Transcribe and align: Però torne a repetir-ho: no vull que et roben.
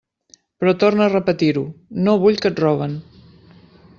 Però 0.63 0.71
torne 0.83 1.05
a 1.07 1.09
repetir-ho: 1.13 1.63
no 2.09 2.17
vull 2.25 2.43
que 2.45 2.53
et 2.53 2.65
roben. 2.65 2.97